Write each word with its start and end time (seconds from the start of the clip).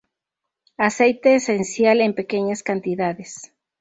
Aceite 0.79 1.35
esencial 1.35 2.01
en 2.01 2.15
pequeñas 2.15 2.63
cantidades. 2.63 3.53